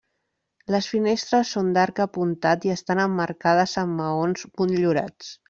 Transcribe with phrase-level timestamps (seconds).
[0.75, 5.33] Les finestres són d'arc apuntat i estan emmarcades amb maons motllurats.